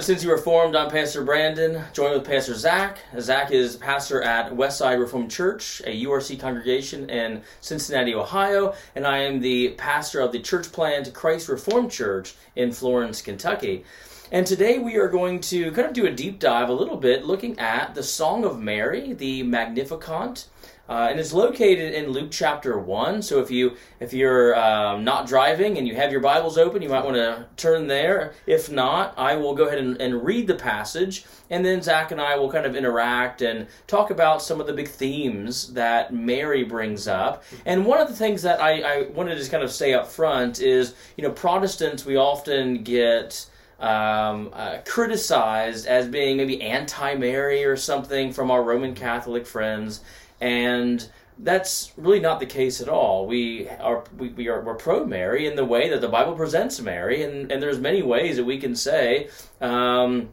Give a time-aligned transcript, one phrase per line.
[0.00, 3.00] to Reformed, I'm Pastor Brandon, joined with Pastor Zac.
[3.20, 9.18] Zac is pastor at Westside Reformed Church, a URC congregation in Cincinnati, Ohio, and I
[9.18, 13.84] am the pastor of the church plant Christ Reformed Church in Florence, Kentucky.
[14.32, 17.26] And today we are going to kind of do a deep dive a little bit
[17.26, 20.46] looking at the Song of Mary, the Magnificat.
[20.90, 23.22] Uh, and it's located in Luke chapter one.
[23.22, 26.88] So if you if you're um, not driving and you have your Bibles open, you
[26.88, 28.32] might want to turn there.
[28.44, 32.20] If not, I will go ahead and, and read the passage, and then Zac and
[32.20, 36.64] I will kind of interact and talk about some of the big themes that Mary
[36.64, 37.44] brings up.
[37.64, 40.08] And one of the things that I, I wanted to just kind of say up
[40.08, 43.46] front is, you know, Protestants we often get.
[43.78, 50.02] Um, uh, criticized as being maybe anti Mary or something from our Roman Catholic friends
[50.40, 53.26] and that's really not the case at all.
[53.26, 56.80] We are we, we are we're pro Mary in the way that the Bible presents
[56.80, 59.28] Mary, and and there's many ways that we can say.
[59.60, 60.30] Um,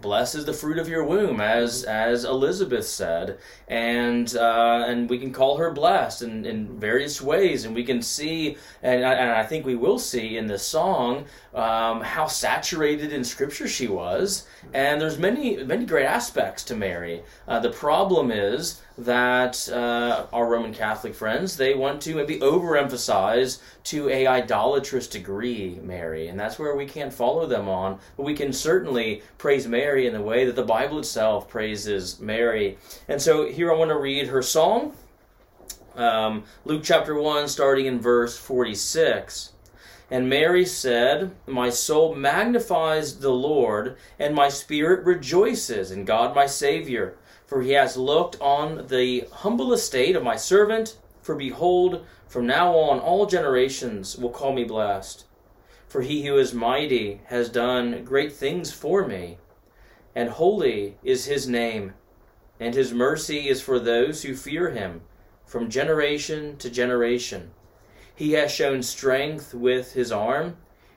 [0.00, 5.18] Blessed is the fruit of your womb, as as Elizabeth said, and uh, and we
[5.18, 9.30] can call her blessed in, in various ways, and we can see, and I, and
[9.30, 14.46] I think we will see in this song um, how saturated in Scripture she was,
[14.72, 17.22] and there's many many great aspects to Mary.
[17.46, 23.60] Uh, the problem is that uh, our Roman Catholic friends they want to maybe overemphasize
[23.84, 27.98] to a idolatrous degree Mary, and that's where we can't follow them on.
[28.16, 32.78] But we can certainly praise Mary in the way that the Bible itself praises Mary.
[33.08, 34.94] And so here I want to read her song,
[35.96, 39.50] um, Luke chapter one, starting in verse forty-six.
[40.10, 46.46] And Mary said, My soul magnifies the Lord, and my spirit rejoices in God my
[46.46, 50.96] Savior for he has looked on the humble estate of my servant.
[51.20, 55.24] For behold, from now on all generations will call me blessed.
[55.86, 59.38] For he who is mighty has done great things for me,
[60.14, 61.94] and holy is his name,
[62.58, 65.02] and his mercy is for those who fear him
[65.44, 67.52] from generation to generation.
[68.14, 70.56] He has shown strength with his arm,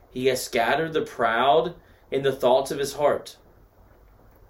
[0.09, 1.75] he has scattered the proud
[2.09, 3.37] in the thoughts of his heart.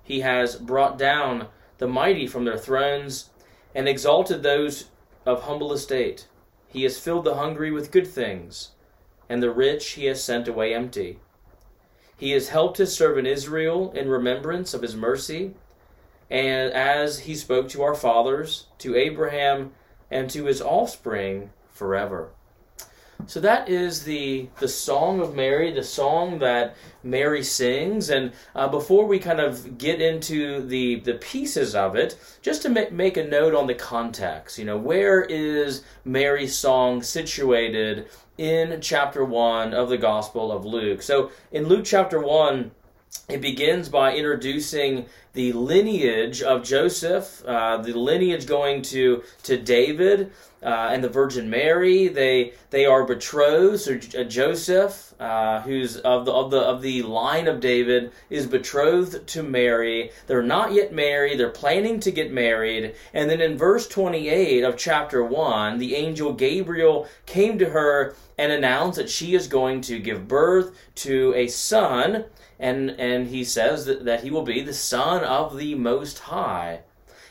[0.03, 3.29] He has brought down the mighty from their thrones,
[3.75, 4.85] and exalted those
[5.25, 6.27] of humble estate.
[6.67, 8.71] He has filled the hungry with good things,
[9.29, 11.19] and the rich he has sent away empty.
[12.17, 15.53] He has helped his servant Israel in remembrance of his mercy,
[16.29, 19.73] and as he spoke to our fathers, to Abraham,
[20.09, 22.31] and to his offspring forever.
[23.25, 28.09] So that is the the song of Mary, the song that Mary sings.
[28.09, 32.69] And uh, before we kind of get into the the pieces of it, just to
[32.69, 34.57] make, make a note on the context.
[34.57, 38.07] You know, where is Mary's song situated
[38.37, 41.01] in chapter one of the Gospel of Luke?
[41.01, 42.71] So in Luke chapter one
[43.29, 50.31] it begins by introducing the lineage of Joseph, uh, the lineage going to to David
[50.63, 52.07] uh, and the Virgin Mary.
[52.07, 53.79] They they are betrothed.
[53.81, 58.47] So uh, Joseph, uh, who's of the of the of the line of David, is
[58.47, 60.11] betrothed to Mary.
[60.25, 61.39] They're not yet married.
[61.39, 62.95] They're planning to get married.
[63.13, 68.15] And then in verse twenty eight of chapter one, the angel Gabriel came to her
[68.37, 72.25] and announced that she is going to give birth to a son
[72.59, 76.81] and and he says that, that he will be the son of the most high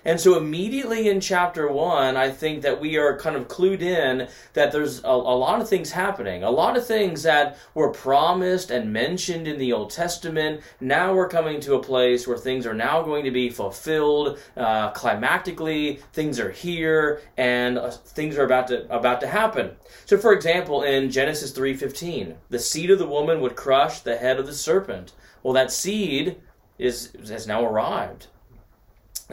[0.06, 4.28] and so immediately in chapter one, I think that we are kind of clued in
[4.52, 6.44] that there's a, a, lot of things happening.
[6.44, 10.60] A lot of things that were promised and mentioned in the Old Testament.
[10.80, 14.92] Now we're coming to a place where things are now going to be fulfilled uh,
[14.92, 15.98] climactically.
[16.12, 19.72] Things are here and uh, things are about to about to happen.
[20.04, 24.38] So for example, in Genesis 3:15, the seed of the woman would crush the head
[24.38, 25.14] of the serpent.
[25.42, 26.36] Well, that seed
[26.78, 28.26] is has now arrived.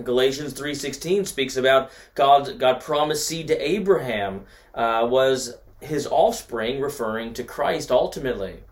[0.02, 7.34] Galatians 3:16 speaks about God God promised seed to Abraham uh, was his offspring referring
[7.34, 8.64] to Christ ultimately.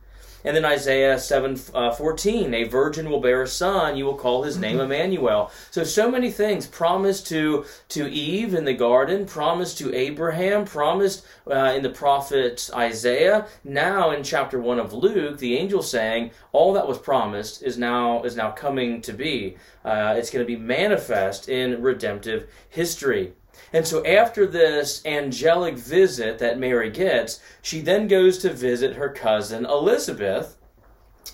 [0.43, 4.43] And then Isaiah 7 uh, 14, a virgin will bear a son, you will call
[4.43, 4.91] his name mm-hmm.
[4.91, 5.51] Emmanuel.
[5.69, 11.25] So, so many things promised to, to Eve in the garden, promised to Abraham, promised
[11.49, 13.47] uh, in the prophet Isaiah.
[13.63, 18.23] Now, in chapter 1 of Luke, the angel saying, all that was promised is now,
[18.23, 19.57] is now coming to be.
[19.83, 23.33] Uh, it's going to be manifest in redemptive history.
[23.73, 29.09] And so after this angelic visit that Mary gets, she then goes to visit her
[29.09, 30.57] cousin Elizabeth,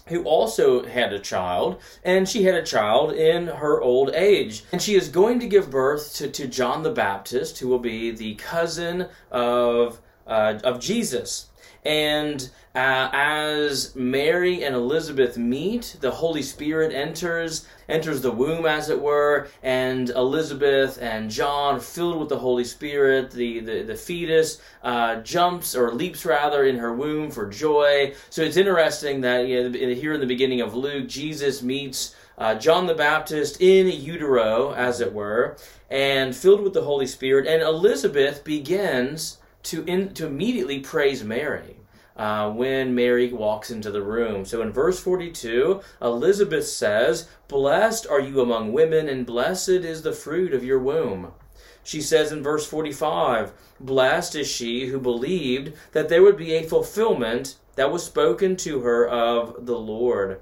[0.08, 4.64] who also had a child, and she had a child in her old age.
[4.72, 8.12] And she is going to give birth to, to John the Baptist, who will be
[8.12, 11.48] the cousin of, uh, of Jesus.
[11.88, 18.90] And uh, as Mary and Elizabeth meet, the Holy Spirit enters enters the womb, as
[18.90, 24.62] it were, and Elizabeth and John, filled with the Holy Spirit, the the, the fetus
[24.84, 28.14] uh, jumps or leaps rather in her womb for joy.
[28.30, 32.16] So it's interesting that you know, here in the beginning of Luke, Jesus meets.
[32.38, 35.58] Uh, John the Baptist in utero, as it were,
[35.90, 41.77] and filled with the Holy Spirit, and Elizabeth begins to in, to immediately praise Mary
[42.18, 44.44] uh, when Mary walks into the room.
[44.44, 50.12] So in verse 42, Elizabeth says, Blessed are you among women, and blessed is the
[50.12, 51.32] fruit of your womb.
[51.84, 56.68] She says in verse 45, Blessed is she who believed that there would be a
[56.68, 60.42] fulfillment that was spoken to her of the Lord.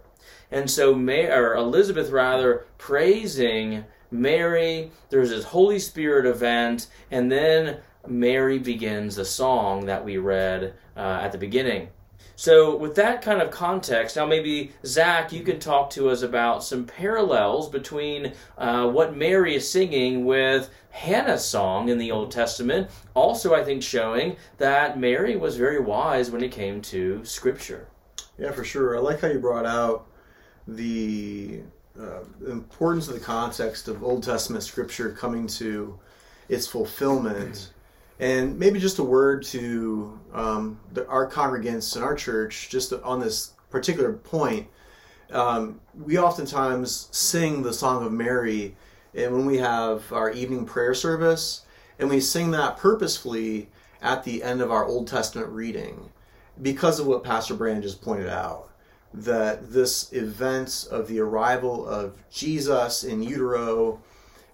[0.50, 7.80] And so Mary, or Elizabeth rather praising Mary, there's this Holy Spirit event, and then
[8.09, 11.89] Mary begins the song that we read uh, at the beginning.
[12.37, 16.65] So, with that kind of context, now maybe Zac, you can talk to us about
[16.65, 22.89] some parallels between uh, what Mary is singing with Hannah's song in the Old Testament.
[23.13, 27.87] Also, I think showing that Mary was very wise when it came to Scripture.
[28.37, 28.97] Yeah, for sure.
[28.97, 30.07] I like how you brought out
[30.67, 31.61] the
[31.97, 35.97] uh, importance of the context of Old Testament Scripture coming to
[36.49, 37.71] its fulfillment
[38.19, 43.19] and maybe just a word to um, the, our congregants in our church, just on
[43.19, 44.67] this particular point.
[45.31, 48.75] Um, we oftentimes sing the Song of Mary
[49.13, 51.62] and when we have our evening prayer service,
[52.00, 53.69] and we sing that purposefully
[54.01, 56.12] at the end of our Old Testament reading
[56.62, 58.69] because of what Pastor Brand just pointed out
[59.13, 64.01] that this event of the arrival of Jesus in utero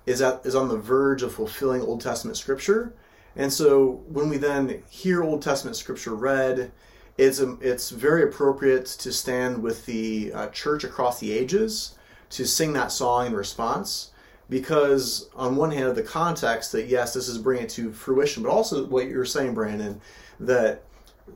[0.05, 2.93] is at, is on the verge of fulfilling Old Testament scripture
[3.35, 6.71] and so when we then hear Old Testament scripture read,
[7.17, 11.95] it's, um, it's very appropriate to stand with the uh, church across the ages
[12.31, 14.11] to sing that song in response.
[14.49, 18.43] Because, on one hand, of the context that yes, this is bringing it to fruition,
[18.43, 20.01] but also what you're saying, Brandon,
[20.41, 20.83] that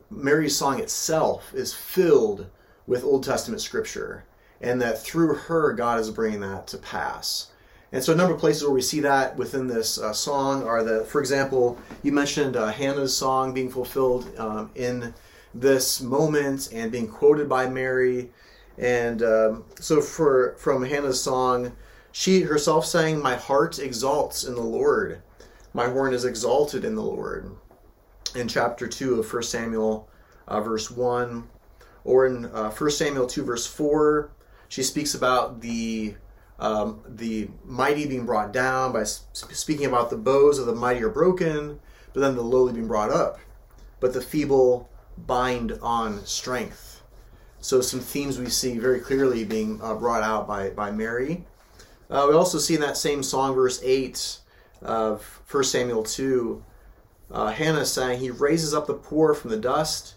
[0.10, 2.48] Mary's song itself is filled
[2.88, 4.26] with Old Testament scripture,
[4.60, 7.52] and that through her, God is bringing that to pass.
[7.96, 10.84] And so a number of places where we see that within this uh, song are
[10.84, 15.14] the, for example, you mentioned uh, Hannah's song being fulfilled um, in
[15.54, 18.32] this moment and being quoted by Mary.
[18.78, 21.72] And um, so for from Hannah's song,
[22.12, 25.22] she herself sang, "My heart exalts in the Lord,
[25.74, 27.50] my horn is exalted in the Lord."
[28.36, 30.10] In chapter two of 1 Samuel,
[30.50, 31.48] uh, verse one,
[32.04, 34.32] or in uh, 1 Samuel two verse four,
[34.68, 36.16] she speaks about the
[36.60, 41.10] um, the mighty being brought down by speaking about the bows of the mighty are
[41.10, 41.80] broken,
[42.14, 43.40] but then the lowly being brought up,
[44.00, 47.02] but the feeble bind on strength.
[47.60, 51.46] So some themes we see very clearly being uh, brought out by by Mary.
[52.10, 54.38] Uh, we also see in that same song, verse eight
[54.82, 56.64] of 1 Samuel two,
[57.32, 60.14] uh, Hannah saying, "He raises up the poor from the dust;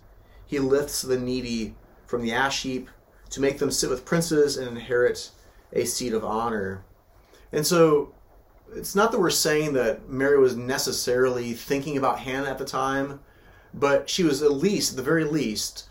[0.47, 1.75] he lifts the needy
[2.07, 2.91] from the ash heap,
[3.31, 5.31] to make them sit with princes and inherit."
[5.73, 6.85] A seat of honor.
[7.53, 8.15] And so
[8.75, 13.21] it's not that we're saying that Mary was necessarily thinking about Hannah at the time,
[13.75, 15.89] but she was at least, at the very least,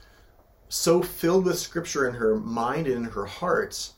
[0.70, 3.92] so filled with scripture in her mind and in her heart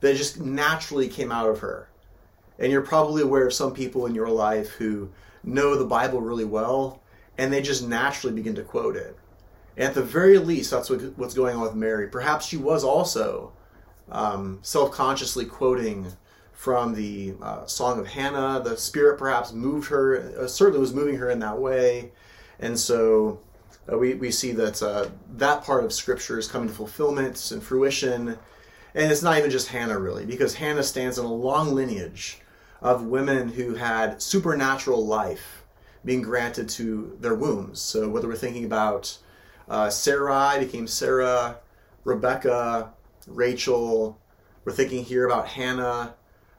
[0.00, 1.88] that it just naturally came out of her.
[2.58, 5.10] And you're probably aware of some people in your life who
[5.42, 7.02] know the Bible really well
[7.36, 9.16] and they just naturally begin to quote it.
[9.76, 12.08] And at the very least, that's what, what's going on with Mary.
[12.08, 13.52] Perhaps she was also
[14.10, 16.06] um, self-consciously quoting
[16.52, 18.62] from the uh, Song of Hannah.
[18.64, 22.12] The Spirit perhaps moved her, uh, certainly was moving her in that way,
[22.58, 23.40] and so
[23.90, 27.62] uh, we we see that uh, that part of Scripture is coming to fulfillment and
[27.62, 28.38] fruition.
[28.96, 32.38] And it's not even just Hannah really, because Hannah stands in a long lineage
[32.80, 35.64] of women who had supernatural life
[36.04, 37.80] being granted to their wombs.
[37.80, 39.18] So whether we're thinking about
[39.68, 41.56] uh, Sarai became Sarah,
[42.04, 42.92] Rebecca,
[43.26, 44.20] Rachel.
[44.64, 46.14] We're thinking here about Hannah,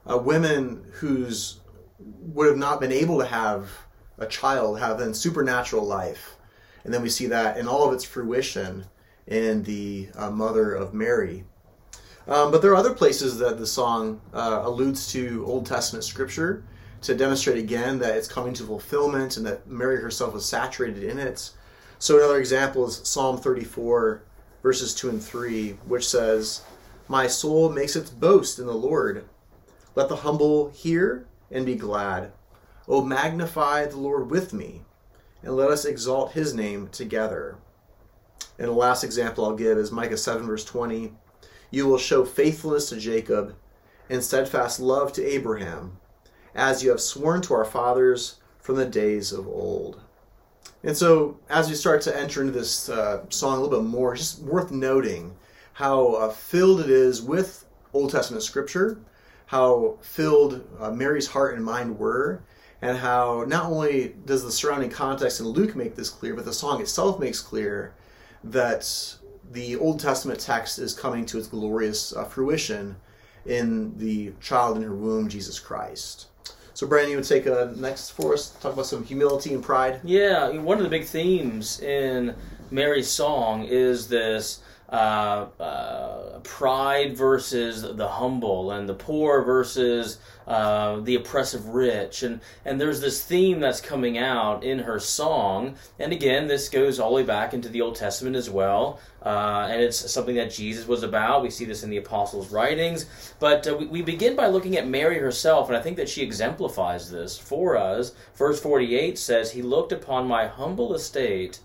[0.08, 1.60] uh, women who's
[1.98, 3.70] would have not been able to have
[4.18, 6.36] a child, have a supernatural life.
[6.84, 8.84] And then we see that in all of its fruition
[9.26, 11.44] in the uh, mother of Mary.
[12.28, 16.64] Um, but there are other places that the song uh, alludes to Old Testament scripture
[17.02, 21.18] to demonstrate again that it's coming to fulfillment and that Mary herself was saturated in
[21.18, 21.50] it.
[21.98, 24.22] So another example is Psalm 34,
[24.66, 26.62] verses 2 and 3, which says,
[27.06, 29.24] My soul makes its boast in the Lord.
[29.94, 32.32] Let the humble hear and be glad.
[32.88, 34.82] O magnify the Lord with me,
[35.40, 37.58] and let us exalt his name together.
[38.58, 41.12] And the last example I'll give is Micah 7, verse 20.
[41.70, 43.54] You will show faithfulness to Jacob
[44.10, 45.98] and steadfast love to Abraham,
[46.56, 50.00] as you have sworn to our fathers from the days of old.
[50.82, 54.12] And so, as we start to enter into this uh, song a little bit more,
[54.14, 55.34] it's just worth noting
[55.72, 58.98] how uh, filled it is with Old Testament scripture,
[59.46, 62.42] how filled uh, Mary's heart and mind were,
[62.82, 66.52] and how not only does the surrounding context in Luke make this clear, but the
[66.52, 67.94] song itself makes clear
[68.44, 69.16] that
[69.52, 72.96] the Old Testament text is coming to its glorious uh, fruition
[73.44, 76.26] in the child in her womb, Jesus Christ.
[76.76, 79.98] So, Brandon, you would take a next for us, talk about some humility and pride.
[80.04, 82.34] Yeah, one of the big themes in
[82.70, 91.00] Mary's song is this uh, uh, pride versus the humble, and the poor versus uh,
[91.00, 96.12] the oppressive rich, and and there's this theme that's coming out in her song, and
[96.12, 99.82] again, this goes all the way back into the Old Testament as well, uh, and
[99.82, 101.42] it's something that Jesus was about.
[101.42, 103.06] We see this in the apostles' writings,
[103.40, 106.22] but uh, we, we begin by looking at Mary herself, and I think that she
[106.22, 108.12] exemplifies this for us.
[108.36, 111.58] Verse 48 says, "He looked upon my humble estate."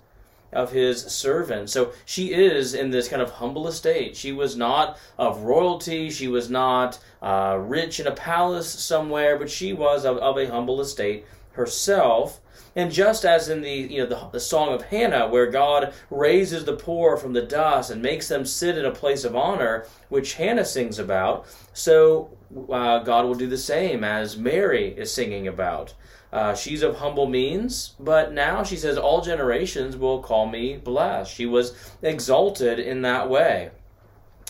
[0.54, 1.70] Of his servant.
[1.70, 4.16] So she is in this kind of humble estate.
[4.16, 6.10] She was not of royalty.
[6.10, 10.50] She was not uh, rich in a palace somewhere, but she was of, of a
[10.50, 12.40] humble estate herself.
[12.76, 16.64] And just as in the you know the, the song of Hannah, where God raises
[16.64, 20.36] the poor from the dust and makes them sit in a place of honor, which
[20.36, 22.38] Hannah sings about, so
[22.72, 25.94] uh, God will do the same as Mary is singing about.
[26.32, 31.34] Uh, she's of humble means, but now she says, All generations will call me blessed.
[31.34, 33.72] She was exalted in that way.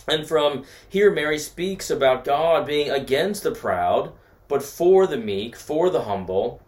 [0.07, 4.11] And from here, Mary speaks about God being against the proud,
[4.47, 6.61] but for the meek, for the humble.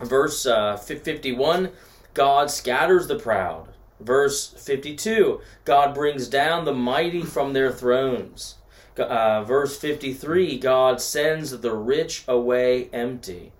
[0.00, 1.70] Verse uh, 51
[2.14, 3.68] God scatters the proud.
[4.00, 8.56] Verse 52 God brings down the mighty from their thrones.
[8.98, 13.52] Uh, verse 53 God sends the rich away empty.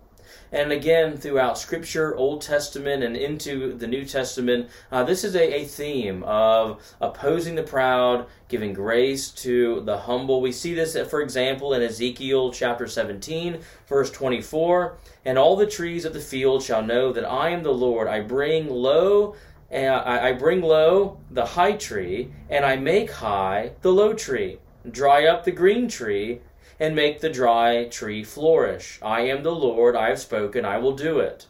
[0.55, 5.53] And again, throughout Scripture, Old Testament, and into the New Testament, uh, this is a,
[5.53, 10.41] a theme of opposing the proud, giving grace to the humble.
[10.41, 13.59] We see this, for example, in Ezekiel chapter 17,
[13.89, 14.97] verse 24.
[15.25, 18.07] And all the trees of the field shall know that I am the Lord.
[18.07, 19.35] I bring low
[19.73, 24.59] I bring low the high tree, and I make high the low tree.
[24.89, 26.43] Dry up the green tree,
[26.79, 28.99] and make the dry tree flourish.
[29.03, 31.47] I am the Lord, I have spoken, I will do it.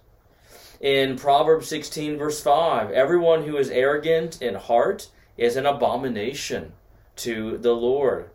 [0.80, 6.72] In Proverbs 16, verse 5, everyone who is arrogant in heart is an abomination
[7.16, 8.30] to the Lord.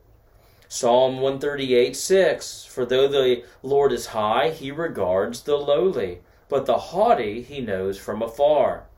[0.68, 6.78] Psalm 138, 6, For though the Lord is high, he regards the lowly, but the
[6.78, 8.89] haughty he knows from afar.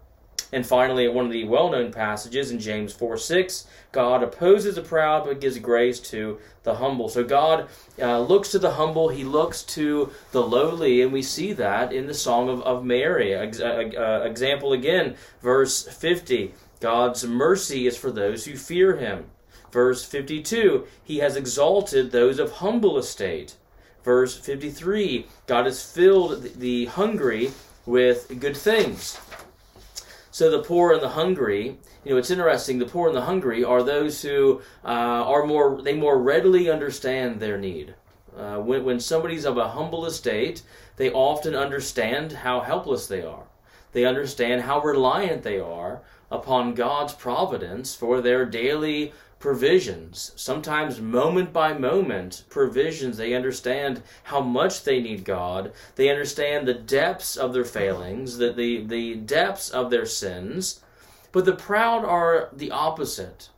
[0.53, 4.81] And finally, one of the well known passages in James 4 6, God opposes the
[4.81, 7.07] proud but gives grace to the humble.
[7.07, 7.69] So God
[8.01, 12.07] uh, looks to the humble, He looks to the lowly, and we see that in
[12.07, 13.33] the Song of, of Mary.
[13.33, 19.25] Ex- uh, uh, example again, verse 50 God's mercy is for those who fear Him.
[19.71, 23.55] Verse 52 He has exalted those of humble estate.
[24.03, 27.51] Verse 53 God has filled the hungry
[27.85, 29.17] with good things.
[30.31, 32.79] So the poor and the hungry, you know, it's interesting.
[32.79, 37.39] The poor and the hungry are those who uh, are more, they more readily understand
[37.39, 37.95] their need.
[38.35, 40.63] Uh, when, when somebody's of a humble estate,
[40.95, 43.43] they often understand how helpless they are.
[43.91, 49.11] They understand how reliant they are upon God's providence for their daily
[49.41, 53.17] provisions, sometimes moment by moment provisions.
[53.17, 55.73] They understand how much they need God.
[55.95, 60.81] They understand the depths of their failings, the, the, the depths of their sins.
[61.31, 63.49] But the proud are the opposite.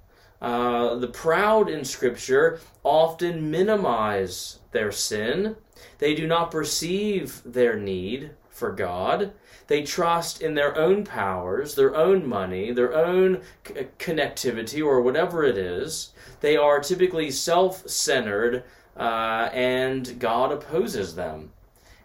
[0.42, 5.56] Uh, the proud in Scripture often minimize their sin.
[6.00, 9.34] They do not perceive their need for God.
[9.68, 15.44] They trust in their own powers, their own money, their own c- connectivity, or whatever
[15.44, 16.12] it is.
[16.42, 18.64] They are typically self centered,
[18.96, 21.52] uh, and God opposes them.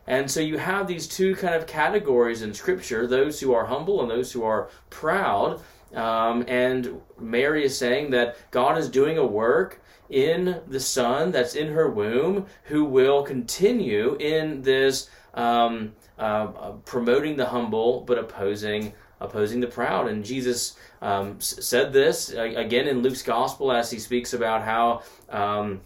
[0.07, 4.00] And so you have these two kind of categories in Scripture those who are humble
[4.00, 5.61] and those who are proud.
[5.95, 11.55] Um, and Mary is saying that God is doing a work in the Son that's
[11.55, 18.19] in her womb who will continue in this um, uh, uh, promoting the humble but
[18.19, 20.09] opposing opposing the proud.
[20.09, 25.03] And Jesus um, said this uh, again in Luke's gospel as he speaks about how.
[25.29, 25.81] Um,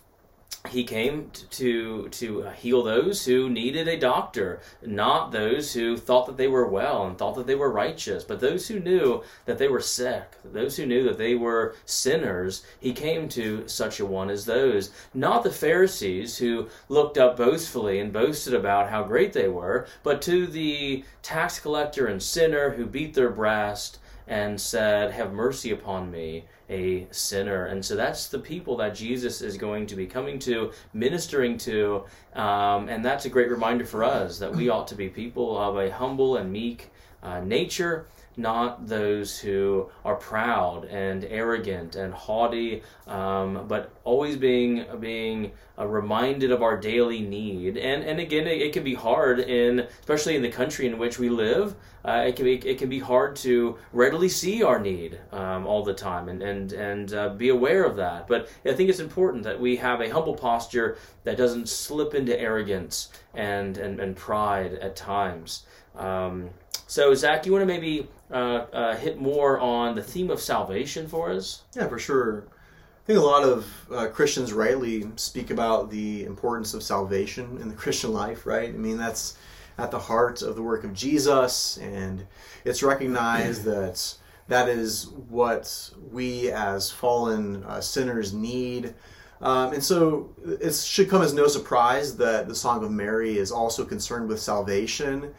[0.71, 6.37] he came to to heal those who needed a doctor, not those who thought that
[6.37, 9.67] they were well and thought that they were righteous, but those who knew that they
[9.67, 12.65] were sick, those who knew that they were sinners.
[12.79, 17.99] He came to such a one as those, not the Pharisees who looked up boastfully
[17.99, 22.87] and boasted about how great they were, but to the tax collector and sinner who
[22.87, 27.67] beat their breast and said, "Have mercy upon me." a sinner.
[27.67, 32.05] And so that's the people that Jesus is going to be coming to, ministering to.
[32.35, 35.77] Um, and that's a great reminder for us that we ought to be people of
[35.77, 36.91] a humble and meek
[37.23, 44.85] uh, nature not those who are proud and arrogant and haughty, um, but always being
[45.01, 47.77] being uh, reminded of our daily need.
[47.77, 51.19] And and again, it, it, can be hard in especially in the country in which
[51.19, 51.75] we live.
[52.05, 55.85] Uh, it can be it can be hard to readily see our need um, all
[55.85, 58.27] the time and and and uh, be aware of that.
[58.27, 62.39] But I think it's important that we have a humble posture that doesn't slip into
[62.39, 65.65] arrogance and and, and pride at times.
[65.95, 66.51] Um,
[66.93, 70.39] so, Zac, do you want to maybe uh, uh, hit more on the theme of
[70.43, 71.63] salvation for us?
[71.75, 72.45] Yeah, for sure.
[72.51, 77.71] I think a lot of uh, Christians rightly speak about the importance of salvation in
[77.71, 78.69] the Christian life, right?
[78.69, 79.39] I mean, that's
[79.79, 82.27] at the heart of the work of Jesus, and
[82.67, 84.15] it's recognized that
[84.49, 88.93] that is what we as fallen uh, sinners need.
[89.41, 90.29] Um, and so
[90.61, 94.43] it should come as no surprise that the Song of Mary is also concerned with
[94.43, 95.33] salvation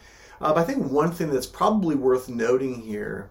[0.44, 3.30] uh, but I think one thing that's probably worth noting here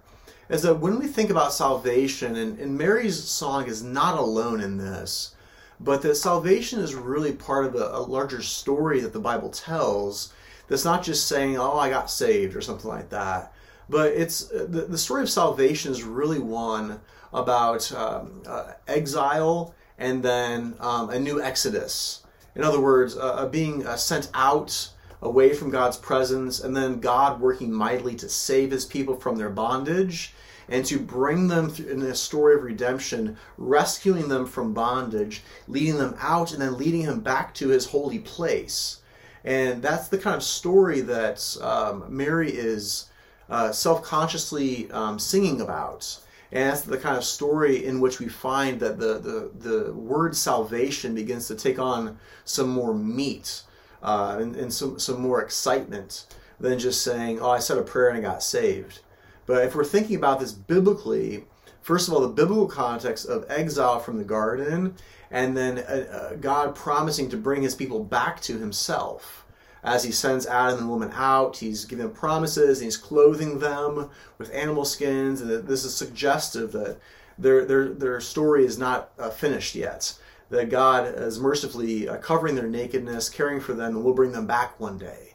[0.48, 4.78] is that when we think about salvation, and, and Mary's song is not alone in
[4.78, 5.34] this,
[5.78, 10.32] but that salvation is really part of a, a larger story that the Bible tells
[10.68, 13.52] that's not just saying, oh, I got saved or something like that.
[13.90, 17.00] But it's the, the story of salvation is really one
[17.34, 22.22] about um, uh, exile and then um, a new exodus.
[22.54, 24.88] In other words, uh, being uh, sent out
[25.22, 29.50] away from God's presence, and then God working mightily to save his people from their
[29.50, 30.34] bondage
[30.68, 36.16] and to bring them in a story of redemption, rescuing them from bondage, leading them
[36.20, 38.98] out, and then leading them back to his holy place.
[39.44, 43.06] And that's the kind of story that um, Mary is
[43.48, 46.18] uh, self consciously um, singing about.
[46.52, 50.36] And that's the kind of story in which we find that the, the, the word
[50.36, 53.62] salvation begins to take on some more meat
[54.02, 56.26] uh, and, and some, some more excitement
[56.60, 59.00] than just saying, oh, I said a prayer and I got saved.
[59.46, 61.44] But if we're thinking about this biblically,
[61.80, 64.94] first of all, the biblical context of exile from the garden,
[65.30, 69.44] and then uh, uh, God promising to bring his people back to himself.
[69.84, 73.58] As he sends Adam and the woman out, he's giving them promises, and he's clothing
[73.58, 76.98] them with animal skins, and this is suggestive that
[77.36, 80.14] their, their, their story is not uh, finished yet
[80.52, 84.46] that God is mercifully uh, covering their nakedness, caring for them, and will bring them
[84.46, 85.32] back one day.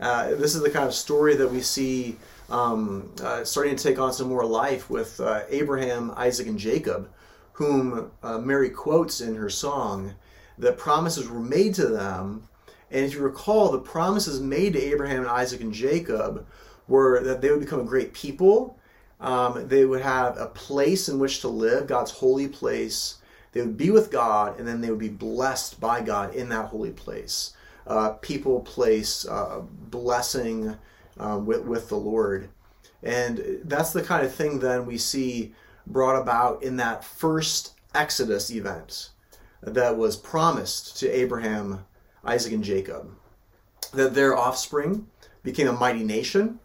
[0.00, 2.16] Uh, this is the kind of story that we see
[2.50, 7.08] um, uh, starting to take on some more life with uh, Abraham, Isaac, and Jacob,
[7.52, 10.14] whom uh, Mary quotes in her song.
[10.58, 12.48] That promises were made to them,
[12.90, 16.44] and if you recall, the promises made to Abraham and Isaac and Jacob
[16.88, 18.76] were that they would become a great people.
[19.20, 23.18] Um, they would have a place in which to live, God's holy place
[23.52, 26.66] they would be with God, and then they would be blessed by God in that
[26.66, 27.54] holy place.
[27.86, 30.76] Uh, people place uh, blessing
[31.18, 32.50] uh, with, with the Lord.
[33.02, 35.54] And that's the kind of thing then we see
[35.86, 39.10] brought about in that first Exodus event
[39.62, 41.84] that was promised to Abraham,
[42.24, 43.10] Isaac, and Jacob.
[43.92, 45.06] That their offspring
[45.42, 46.60] became a mighty nation.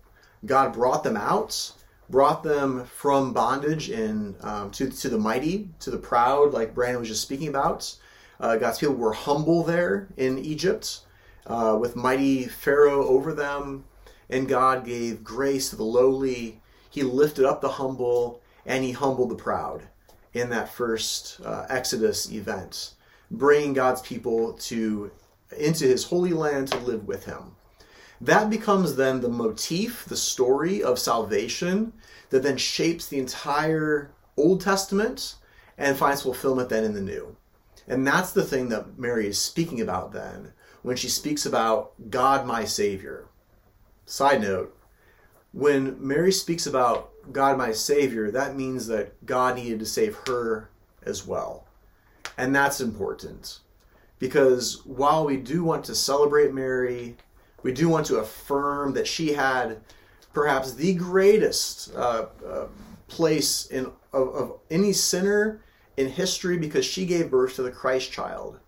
[0.45, 1.71] God brought them out
[2.13, 6.99] brought them from bondage and um, to, to the mighty, to the proud, like Brandon
[6.99, 7.91] was just speaking about.
[8.39, 10.99] Uh, God's people were humble there in Egypt
[11.47, 13.85] uh, with mighty Pharaoh over them,
[14.29, 16.61] and God gave grace to the lowly.
[16.91, 19.81] He lifted up the humble and he humbled the proud
[20.35, 22.93] in that first uh, Exodus event,
[23.31, 25.09] bringing God's people to
[25.57, 27.55] into his holy land to live with him.
[28.23, 31.91] That becomes then the motif, the story of salvation
[32.29, 35.35] that then shapes the entire Old Testament
[35.77, 37.35] and finds fulfillment then in the New.
[37.85, 42.47] And that's the thing that Mary is speaking about then when she speaks about God
[42.47, 43.27] my Savior.
[44.05, 44.73] Side note,
[45.51, 50.69] when Mary speaks about God my Savior, that means that God needed to save her
[51.05, 51.67] as well.
[52.37, 53.59] And that's important.
[54.17, 57.17] Because while we do want to celebrate Mary
[57.63, 59.79] we do want to affirm that she had
[60.33, 62.67] perhaps the greatest uh, uh,
[63.07, 65.61] place in of, of, any sinner
[65.97, 68.59] in history because she gave birth to the Christ child.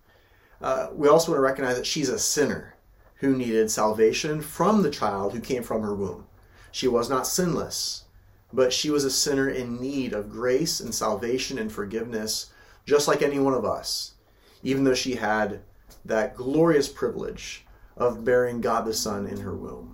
[0.61, 2.75] uh, we also want to recognize that she's a sinner
[3.15, 6.25] who needed salvation from the child who came from her womb.
[6.71, 8.05] She was not sinless,
[8.51, 12.51] but she was a sinner in need of grace and salvation and forgiveness,
[12.85, 14.15] just like any one of us,
[14.63, 15.61] even though she had
[16.03, 17.64] that glorious privilege
[17.97, 19.91] of bearing God the Son in her womb.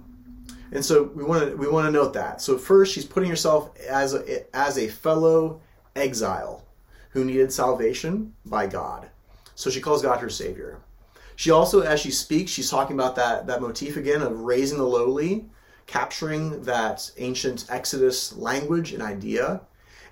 [0.71, 2.41] And so we want to we want to note that.
[2.41, 5.59] So first, she's putting herself as a, as a fellow
[5.95, 6.65] exile
[7.09, 9.09] who needed salvation by God.
[9.55, 10.79] So she calls God her savior.
[11.35, 14.85] She also, as she speaks, she's talking about that that motif again of raising the
[14.85, 15.45] lowly,
[15.87, 19.61] capturing that ancient Exodus language and idea.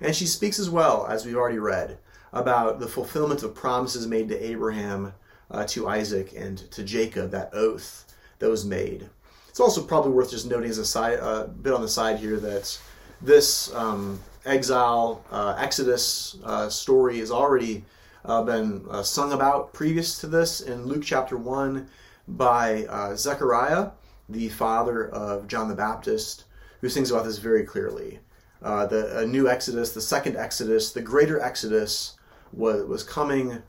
[0.02, 1.98] And she speaks as well, as we've already read,
[2.32, 5.12] about the fulfillment of promises made to Abraham,
[5.50, 8.04] uh, to Isaac, and to Jacob, that oath
[8.38, 9.08] that was made.
[9.48, 12.38] It's also probably worth just noting as a side, uh, bit on the side here
[12.38, 12.78] that
[13.20, 17.84] this um, exile uh, Exodus uh, story has already
[18.24, 21.88] uh, been uh, sung about previous to this in Luke chapter 1
[22.28, 22.86] by
[23.16, 23.90] Zechariah,
[24.28, 26.44] the father of John the Baptist,
[26.80, 28.20] who sings about this very clearly.
[28.62, 32.16] Uh, the new Exodus, the second Exodus, the greater Exodus
[32.52, 33.62] was, was coming,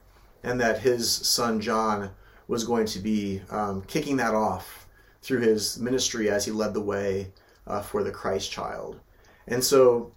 [0.44, 2.12] and that his son John
[2.48, 4.88] was going to be um, kicking that off
[5.22, 7.32] through his ministry as he led the way
[7.68, 9.00] uh, for the Christ child.
[9.48, 10.12] And so,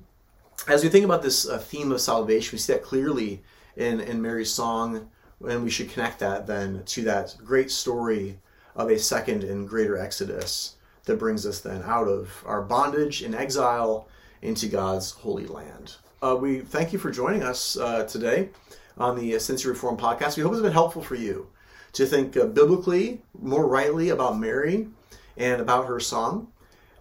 [0.66, 3.42] as we think about this uh, theme of salvation, we see that clearly
[3.76, 5.10] in, in Mary's song,
[5.46, 8.38] and we should connect that then to that great story
[8.74, 13.34] of a second and greater exodus that brings us then out of our bondage and
[13.34, 14.08] exile
[14.42, 15.96] into God's holy land.
[16.22, 18.48] Uh, we thank you for joining us uh, today
[18.96, 20.36] on the Cincy Reformed podcast.
[20.36, 21.48] We hope it's been helpful for you
[21.92, 24.88] to think uh, biblically, more rightly about Mary
[25.36, 26.48] and about her song.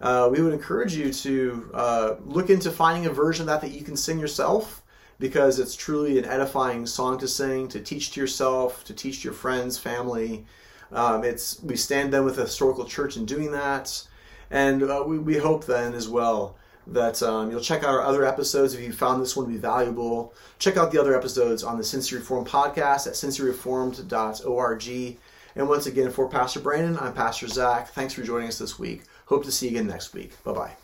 [0.00, 3.76] Uh, we would encourage you to uh, look into finding a version of that that
[3.76, 4.82] you can sing yourself
[5.18, 9.24] because it's truly an edifying song to sing, to teach to yourself, to teach to
[9.24, 10.44] your friends, family.
[10.92, 14.06] Um, it's we stand then with a historical church in doing that,
[14.50, 18.24] and uh, we, we hope then as well that um, you'll check out our other
[18.24, 20.34] episodes if you found this one to be valuable.
[20.58, 25.18] Check out the other episodes on the Cincy Reformed podcast at cincyreformed.org.
[25.56, 27.88] And once again, for Pastor Brandon, I'm Pastor Zac.
[27.88, 29.02] Thanks for joining us this week.
[29.26, 30.42] Hope to see you again next week.
[30.44, 30.76] Bye bye.